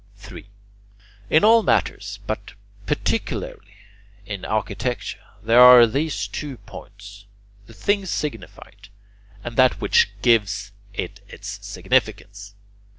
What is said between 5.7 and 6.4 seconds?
these